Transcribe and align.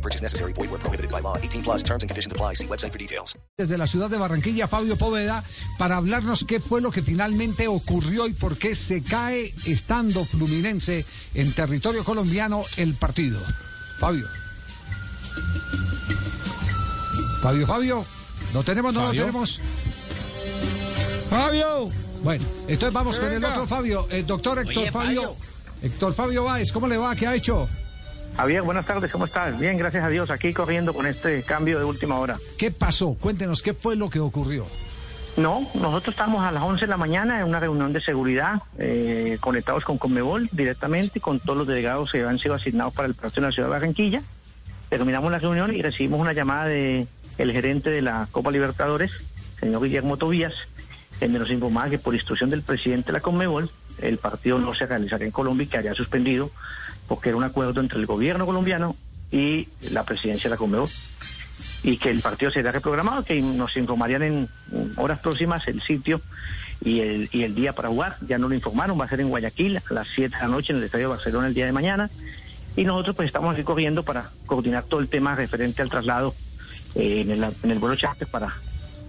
No 0.00 0.02
purchase 0.02 0.22
necessary. 0.22 0.54
Void 0.54 0.70
where 0.70 0.80
prohibited 0.80 1.10
by 1.10 1.20
law. 1.20 1.36
18 1.36 1.62
plus 1.62 1.82
terms 1.82 2.02
and 2.02 2.08
conditions 2.08 2.32
apply. 2.32 2.54
See 2.54 2.66
website 2.66 2.92
for 2.92 2.98
details. 2.98 3.36
Desde 3.58 3.76
la 3.76 3.86
ciudad 3.86 4.08
de 4.08 4.16
Barranquilla, 4.16 4.66
Fabio 4.66 4.96
Poveda, 4.96 5.44
para 5.78 5.98
hablarnos 5.98 6.44
qué 6.44 6.58
fue 6.58 6.80
lo 6.80 6.90
que 6.90 7.02
finalmente 7.02 7.68
ocurrió 7.68 8.26
y 8.26 8.32
por 8.32 8.56
qué 8.56 8.74
se 8.74 9.02
cae 9.02 9.52
estando 9.66 10.24
Fluminense 10.24 11.04
en 11.34 11.52
territorio 11.52 12.02
colombiano 12.02 12.64
el 12.78 12.94
partido. 12.94 13.40
Fabio. 13.98 14.26
Fabio, 17.42 17.66
Fabio. 17.66 18.06
¿Lo 18.54 18.62
tenemos 18.62 18.94
no 18.94 19.04
lo 19.04 19.10
tenemos? 19.10 19.60
Fabio. 21.28 21.90
Bueno, 22.22 22.44
entonces 22.66 22.92
vamos 22.92 23.20
con 23.20 23.30
el 23.30 23.44
otro 23.44 23.66
Fabio. 23.66 24.06
El 24.10 24.26
doctor 24.26 24.60
Héctor 24.60 24.78
Oye, 24.78 24.90
Fabio. 24.90 25.22
Fabio. 25.22 25.36
Héctor 25.82 26.14
Fabio 26.14 26.44
Báez, 26.44 26.72
¿cómo 26.72 26.86
le 26.86 26.96
va? 26.96 27.14
¿Qué 27.14 27.26
ha 27.26 27.34
hecho? 27.34 27.68
Javier, 28.36 28.62
buenas 28.62 28.86
tardes, 28.86 29.10
¿cómo 29.10 29.26
estás? 29.26 29.58
Bien, 29.58 29.76
gracias 29.76 30.04
a 30.04 30.08
Dios, 30.08 30.30
aquí 30.30 30.52
corriendo 30.52 30.94
con 30.94 31.06
este 31.06 31.42
cambio 31.42 31.78
de 31.78 31.84
última 31.84 32.18
hora. 32.18 32.38
¿Qué 32.58 32.70
pasó? 32.70 33.14
Cuéntenos, 33.14 33.62
¿qué 33.62 33.74
fue 33.74 33.96
lo 33.96 34.08
que 34.08 34.20
ocurrió? 34.20 34.66
No, 35.36 35.60
nosotros 35.74 36.14
estamos 36.14 36.42
a 36.44 36.50
las 36.50 36.62
11 36.62 36.82
de 36.82 36.86
la 36.86 36.96
mañana 36.96 37.40
en 37.40 37.46
una 37.46 37.60
reunión 37.60 37.92
de 37.92 38.00
seguridad, 38.00 38.62
eh, 38.78 39.38
conectados 39.40 39.84
con 39.84 39.98
Conmebol 39.98 40.48
directamente, 40.52 41.20
con 41.20 41.40
todos 41.40 41.58
los 41.58 41.66
delegados 41.66 42.12
que 42.12 42.24
han 42.24 42.38
sido 42.38 42.54
asignados 42.54 42.92
para 42.92 43.08
el 43.08 43.14
partido 43.14 43.42
en 43.42 43.46
la 43.46 43.52
ciudad 43.52 43.68
de 43.68 43.72
Barranquilla. 43.72 44.22
Terminamos 44.88 45.30
la 45.30 45.38
reunión 45.38 45.74
y 45.74 45.82
recibimos 45.82 46.20
una 46.20 46.32
llamada 46.32 46.64
de 46.64 47.06
el 47.38 47.52
gerente 47.52 47.90
de 47.90 48.02
la 48.02 48.28
Copa 48.32 48.50
Libertadores, 48.50 49.12
señor 49.60 49.82
Guillermo 49.82 50.16
Tobías, 50.16 50.54
donde 51.20 51.38
nos 51.38 51.50
informaba 51.50 51.90
que 51.90 51.98
por 51.98 52.14
instrucción 52.14 52.50
del 52.50 52.62
presidente 52.62 53.08
de 53.08 53.12
la 53.12 53.20
Conmebol, 53.20 53.70
el 54.00 54.18
partido 54.18 54.58
no 54.58 54.74
se 54.74 54.86
realizaría 54.86 55.26
en 55.26 55.32
Colombia 55.32 55.64
y 55.64 55.68
que 55.68 55.78
había 55.78 55.94
suspendido, 55.94 56.50
porque 57.06 57.28
era 57.28 57.38
un 57.38 57.44
acuerdo 57.44 57.80
entre 57.80 57.98
el 57.98 58.06
gobierno 58.06 58.46
colombiano 58.46 58.96
y 59.30 59.68
la 59.90 60.04
presidencia 60.04 60.44
de 60.44 60.54
la 60.54 60.56
Conmebol 60.56 60.88
y 61.82 61.96
que 61.96 62.10
el 62.10 62.20
partido 62.20 62.50
sería 62.50 62.72
reprogramado, 62.72 63.24
que 63.24 63.40
nos 63.40 63.76
informarían 63.76 64.22
en 64.22 64.48
horas 64.96 65.18
próximas 65.20 65.66
el 65.68 65.80
sitio 65.80 66.20
y 66.82 67.00
el, 67.00 67.28
y 67.32 67.42
el 67.42 67.54
día 67.54 67.74
para 67.74 67.88
jugar. 67.88 68.16
Ya 68.26 68.38
no 68.38 68.48
lo 68.48 68.54
informaron, 68.54 69.00
va 69.00 69.04
a 69.04 69.08
ser 69.08 69.20
en 69.20 69.28
Guayaquil 69.28 69.78
a 69.78 69.94
las 69.94 70.08
7 70.14 70.36
de 70.36 70.42
la 70.42 70.48
noche 70.48 70.72
en 70.72 70.78
el 70.78 70.84
Estadio 70.84 71.08
de 71.08 71.14
Barcelona 71.16 71.46
el 71.46 71.54
día 71.54 71.66
de 71.66 71.72
mañana. 71.72 72.10
Y 72.76 72.84
nosotros 72.84 73.16
pues 73.16 73.26
estamos 73.26 73.54
aquí 73.54 73.64
corriendo 73.64 74.02
para 74.02 74.30
coordinar 74.46 74.84
todo 74.84 75.00
el 75.00 75.08
tema 75.08 75.34
referente 75.34 75.82
al 75.82 75.90
traslado 75.90 76.34
eh, 76.94 77.22
en, 77.22 77.30
el, 77.30 77.44
en 77.44 77.70
el 77.70 77.78
vuelo 77.78 77.96
charter 77.96 78.28
para 78.28 78.54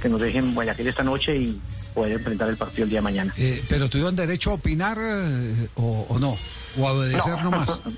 que 0.00 0.08
nos 0.08 0.20
dejen 0.20 0.54
Guayaquil 0.54 0.88
esta 0.88 1.04
noche 1.04 1.36
y 1.36 1.60
poder 1.94 2.12
enfrentar 2.12 2.48
el 2.48 2.56
partido 2.56 2.84
el 2.84 2.90
día 2.90 2.98
de 2.98 3.02
mañana. 3.02 3.32
Eh, 3.36 3.64
¿Pero 3.68 3.88
tuvieron 3.88 4.16
derecho 4.16 4.50
a 4.50 4.54
opinar 4.54 4.98
eh, 5.00 5.68
o, 5.76 6.06
o 6.08 6.18
no? 6.18 6.36
¿O 6.78 6.88
a 6.88 6.92
obedecer 6.92 7.34
No. 7.38 7.44
nomás? 7.50 7.80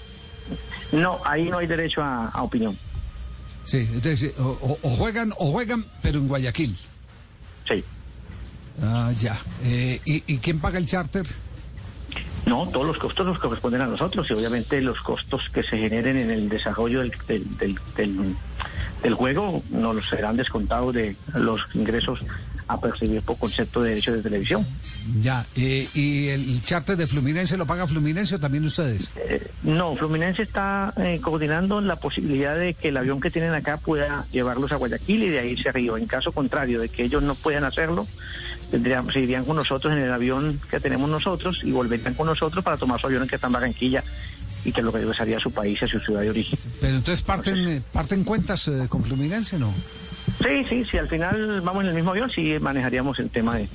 No, 0.92 1.20
ahí 1.24 1.50
no 1.50 1.58
hay 1.58 1.66
derecho 1.66 2.00
a, 2.00 2.28
a 2.28 2.42
opinión. 2.44 2.78
Sí, 3.64 3.78
entonces, 3.78 4.32
o, 4.38 4.42
o- 4.44 4.78
o 4.82 4.90
juegan, 4.90 5.32
o 5.36 5.50
juegan, 5.50 5.84
pero 6.00 6.20
en 6.20 6.28
Guayaquil. 6.28 6.76
Sí. 7.68 7.82
Ah, 8.80 9.10
ya. 9.18 9.36
Eh, 9.64 10.00
¿y, 10.04 10.22
y 10.32 10.38
quién 10.38 10.60
paga 10.60 10.78
el 10.78 10.86
charter? 10.86 11.26
No, 12.46 12.68
todos 12.68 12.86
los 12.86 12.98
costos 12.98 13.26
nos 13.26 13.40
corresponden 13.40 13.80
a 13.80 13.86
nosotros 13.88 14.30
y 14.30 14.34
obviamente 14.34 14.80
los 14.80 15.00
costos 15.00 15.48
que 15.52 15.64
se 15.64 15.76
generen 15.76 16.16
en 16.16 16.30
el 16.30 16.48
desarrollo 16.48 17.00
del, 17.00 17.12
del, 17.26 17.56
del, 17.58 17.78
del- 17.96 18.36
del 19.02 19.14
juego 19.14 19.62
nos 19.70 20.08
serán 20.08 20.36
descontados 20.36 20.94
de 20.94 21.16
los 21.34 21.60
ingresos 21.74 22.20
a 22.68 22.80
percibir 22.80 23.22
por 23.22 23.38
concepto 23.38 23.82
de 23.82 23.90
derechos 23.90 24.14
de 24.16 24.22
televisión. 24.22 24.66
Ya. 25.20 25.46
eh, 25.54 25.88
¿Y 25.94 26.28
el 26.28 26.62
charter 26.62 26.96
de 26.96 27.06
Fluminense 27.06 27.56
lo 27.56 27.66
paga 27.66 27.86
Fluminense 27.86 28.34
o 28.34 28.40
también 28.40 28.64
ustedes? 28.64 29.10
Eh, 29.16 29.50
no, 29.62 29.94
Fluminense 29.94 30.42
está 30.42 30.92
eh, 30.96 31.20
coordinando 31.22 31.80
la 31.80 31.96
posibilidad 31.96 32.56
de 32.56 32.74
que 32.74 32.88
el 32.88 32.96
avión 32.96 33.20
que 33.20 33.30
tienen 33.30 33.52
acá 33.54 33.76
pueda 33.76 34.26
llevarlos 34.32 34.72
a 34.72 34.76
Guayaquil 34.76 35.22
y 35.22 35.28
de 35.28 35.38
ahí 35.38 35.56
a 35.66 35.72
Río. 35.72 35.96
En 35.96 36.06
caso 36.06 36.32
contrario 36.32 36.80
de 36.80 36.88
que 36.88 37.04
ellos 37.04 37.22
no 37.22 37.34
puedan 37.34 37.64
hacerlo, 37.64 38.06
tendrían, 38.70 39.10
se 39.12 39.20
irían 39.20 39.44
con 39.44 39.56
nosotros 39.56 39.92
en 39.92 40.00
el 40.00 40.12
avión 40.12 40.60
que 40.70 40.80
tenemos 40.80 41.08
nosotros 41.08 41.60
y 41.62 41.70
volverían 41.70 42.14
con 42.14 42.26
nosotros 42.26 42.64
para 42.64 42.76
tomar 42.76 43.00
su 43.00 43.06
avión 43.06 43.26
que 43.28 43.36
está 43.36 43.46
en 43.46 43.52
Barranquilla 43.52 44.02
y 44.64 44.72
que 44.72 44.82
lo 44.82 44.90
regresaría 44.90 45.36
a 45.36 45.40
su 45.40 45.52
país, 45.52 45.80
a 45.84 45.86
su 45.86 46.00
ciudad 46.00 46.22
de 46.22 46.30
origen. 46.30 46.58
Pero 46.80 46.96
entonces 46.96 47.22
parten, 47.22 47.68
eh, 47.68 47.82
parten 47.92 48.24
cuentas 48.24 48.66
eh, 48.66 48.86
con 48.88 49.04
Fluminense, 49.04 49.58
¿no? 49.58 49.72
Sí, 50.42 50.64
sí, 50.68 50.84
si 50.90 50.98
al 50.98 51.08
final 51.08 51.60
vamos 51.62 51.84
en 51.84 51.90
el 51.90 51.94
mismo 51.94 52.10
avión, 52.10 52.30
sí 52.30 52.56
manejaríamos 52.60 53.18
el 53.18 53.30
tema 53.30 53.56
de 53.56 53.68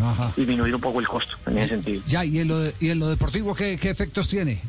Ajá. 0.00 0.32
disminuir 0.36 0.74
un 0.74 0.80
poco 0.80 1.00
el 1.00 1.08
costo 1.08 1.36
en 1.46 1.58
ese 1.58 1.70
sentido. 1.70 2.02
Ya, 2.06 2.24
¿y 2.24 2.38
en 2.40 2.48
lo, 2.48 2.58
de- 2.60 2.74
y 2.80 2.90
en 2.90 2.98
lo 2.98 3.08
deportivo 3.08 3.54
qué, 3.54 3.76
qué 3.76 3.90
efectos 3.90 4.28
tiene? 4.28 4.60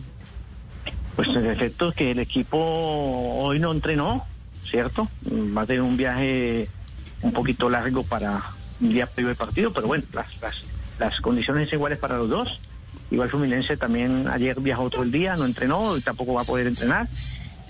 Pues 1.16 1.30
en 1.30 1.46
efecto 1.48 1.92
que 1.92 2.12
el 2.12 2.20
equipo 2.20 2.58
hoy 2.60 3.60
no 3.60 3.72
entrenó, 3.72 4.26
¿cierto? 4.70 5.10
Va 5.56 5.64
a 5.64 5.66
tener 5.66 5.82
un 5.82 5.98
viaje 5.98 6.68
un 7.22 7.32
poquito 7.34 7.70
largo 7.70 8.04
para 8.04 8.42
un 8.80 8.90
día 8.90 9.08
previo 9.08 9.30
del 9.30 9.36
partido, 9.38 9.74
pero 9.74 9.88
bueno, 9.88 10.04
las, 10.14 10.28
las, 10.42 10.64
las 11.00 11.20
condiciones 11.22 11.70
son 11.70 11.78
iguales 11.78 11.98
para 11.98 12.18
los 12.18 12.30
dos. 12.30 12.60
Igual 13.10 13.30
Fluminense 13.30 13.78
también 13.78 14.28
ayer 14.28 14.60
viajó 14.60 14.90
todo 14.90 15.02
el 15.04 15.12
día, 15.12 15.36
no 15.36 15.46
entrenó 15.46 15.98
y 15.98 16.02
tampoco 16.02 16.34
va 16.34 16.42
a 16.42 16.46
poder 16.46 16.68
entrenar. 16.68 17.08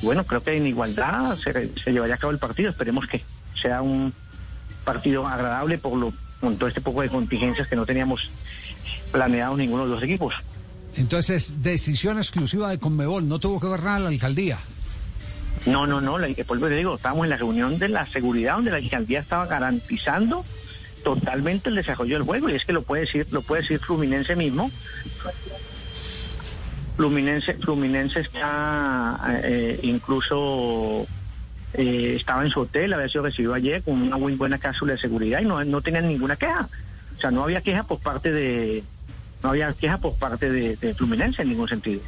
Y 0.01 0.05
bueno, 0.05 0.25
creo 0.25 0.43
que 0.43 0.57
en 0.57 0.67
igualdad 0.67 1.37
se, 1.37 1.71
se 1.81 1.91
llevaría 1.91 2.15
a 2.15 2.17
cabo 2.17 2.31
el 2.33 2.39
partido. 2.39 2.69
Esperemos 2.71 3.07
que 3.07 3.23
sea 3.61 3.81
un 3.81 4.13
partido 4.83 5.27
agradable 5.27 5.77
por 5.77 5.97
lo 5.97 6.13
con 6.39 6.55
todo 6.57 6.69
este 6.69 6.81
poco 6.81 7.01
de 7.01 7.09
contingencias 7.09 7.67
que 7.67 7.75
no 7.75 7.85
teníamos 7.85 8.29
planeado 9.11 9.57
ninguno 9.57 9.85
de 9.85 9.89
los 9.89 10.03
equipos. 10.03 10.35
Entonces, 10.95 11.49
es 11.49 11.63
decisión 11.63 12.17
exclusiva 12.17 12.69
de 12.69 12.79
Conmebol, 12.79 13.27
no 13.27 13.39
tuvo 13.39 13.59
que 13.59 13.67
ver 13.67 13.83
nada 13.83 13.99
la 13.99 14.09
alcaldía. 14.09 14.57
No, 15.65 15.85
no, 15.85 16.01
no, 16.01 16.17
la, 16.17 16.27
por 16.45 16.57
eso 16.57 16.67
te 16.67 16.75
digo, 16.75 16.95
estábamos 16.95 17.25
en 17.25 17.31
la 17.31 17.37
reunión 17.37 17.77
de 17.77 17.89
la 17.89 18.05
seguridad 18.05 18.55
donde 18.55 18.71
la 18.71 18.77
alcaldía 18.77 19.19
estaba 19.19 19.45
garantizando 19.47 20.45
totalmente 21.03 21.69
el 21.69 21.75
desarrollo 21.75 22.15
del 22.15 22.23
juego 22.23 22.49
y 22.49 22.55
es 22.55 22.65
que 22.65 22.73
lo 22.73 22.83
puede 22.83 23.01
decir, 23.01 23.27
lo 23.31 23.41
puede 23.41 23.61
decir 23.61 23.79
Fluminense 23.79 24.35
mismo. 24.35 24.71
Fluminense, 26.95 27.53
Fluminense 27.55 28.21
está 28.21 29.19
eh, 29.43 29.79
incluso 29.83 31.05
eh, 31.73 32.15
estaba 32.17 32.43
en 32.43 32.49
su 32.49 32.61
hotel, 32.61 32.93
había 32.93 33.07
sido 33.09 33.23
recibido 33.23 33.53
ayer 33.53 33.83
con 33.83 34.01
una 34.01 34.17
muy 34.17 34.35
buena 34.35 34.57
cápsula 34.57 34.93
de 34.93 34.99
seguridad 34.99 35.41
y 35.41 35.45
no, 35.45 35.63
no 35.63 35.81
tenían 35.81 36.07
ninguna 36.07 36.35
queja. 36.35 36.67
O 37.17 37.19
sea, 37.19 37.31
no 37.31 37.43
había 37.43 37.61
queja 37.61 37.83
por 37.83 37.99
parte 37.99 38.31
de 38.31 38.83
no 39.43 39.49
había 39.49 39.71
queja 39.73 39.97
por 39.97 40.15
parte 40.15 40.49
de, 40.51 40.75
de 40.77 40.93
Fluminense 40.95 41.41
en 41.41 41.49
ningún 41.49 41.67
sentido. 41.67 42.01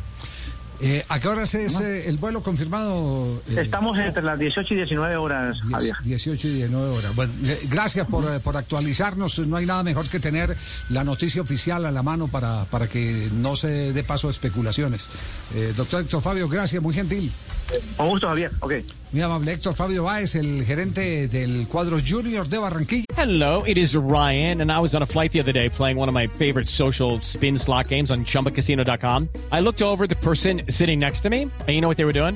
Eh, 0.81 1.03
¿A 1.09 1.19
qué 1.19 1.27
horas 1.27 1.53
es 1.55 1.77
eh, 1.81 2.07
el 2.07 2.15
vuelo 2.15 2.41
confirmado? 2.41 3.41
eh, 3.49 3.55
Estamos 3.59 3.97
entre 3.97 4.23
las 4.23 4.39
18 4.39 4.73
y 4.73 4.77
19 4.77 5.17
horas, 5.17 5.57
Javier. 5.69 5.93
18 6.05 6.47
y 6.47 6.53
19 6.53 6.87
horas. 6.97 7.15
Bueno, 7.15 7.33
eh, 7.43 7.59
gracias 7.69 8.07
por, 8.07 8.39
por 8.39 8.55
actualizarnos. 8.55 9.39
No 9.39 9.57
hay 9.57 9.65
nada 9.65 9.83
mejor 9.83 10.07
que 10.07 10.21
tener 10.21 10.55
la 10.87 11.03
noticia 11.03 11.41
oficial 11.41 11.85
a 11.85 11.91
la 11.91 12.01
mano 12.01 12.29
para, 12.29 12.63
para 12.65 12.87
que 12.87 13.27
no 13.33 13.57
se 13.57 13.91
dé 13.91 14.03
paso 14.05 14.29
a 14.29 14.31
especulaciones. 14.31 15.09
Doctor 15.75 16.01
Héctor 16.01 16.21
Fabio, 16.21 16.47
gracias, 16.47 16.81
muy 16.81 16.93
gentil. 16.93 17.29
Con 17.97 18.07
gusto, 18.07 18.27
Javier. 18.29 18.51
Ok. 18.61 18.73
Muy 19.11 19.23
amable 19.23 19.51
Héctor 19.51 19.73
Fabio 19.73 20.03
Báez, 20.03 20.35
el 20.35 20.63
gerente 20.65 21.27
del 21.27 21.67
cuadro 21.67 21.97
Junior 21.99 22.47
de 22.47 22.59
Barranquilla. 22.59 23.05
Hello, 23.17 23.63
it 23.65 23.75
is 23.75 23.95
Ryan, 23.95 24.61
and 24.61 24.71
I 24.71 24.79
was 24.79 24.93
on 24.93 25.01
a 25.01 25.05
flight 25.05 25.31
the 25.31 25.39
other 25.39 25.51
day 25.51 25.67
playing 25.67 25.97
one 25.97 26.07
of 26.07 26.13
my 26.13 26.27
favorite 26.27 26.69
social 26.69 27.19
spin 27.21 27.57
slot 27.57 27.87
games 27.89 28.11
on 28.11 28.23
chumbacasino.com. 28.23 29.27
I 29.51 29.61
looked 29.61 29.81
over 29.81 30.05
the 30.05 30.15
person 30.15 30.61
sitting 30.69 30.99
next 30.99 31.21
to 31.21 31.29
me, 31.31 31.43
and 31.43 31.69
you 31.69 31.81
know 31.81 31.87
what 31.87 31.97
they 31.97 32.05
were 32.05 32.13
doing? 32.13 32.35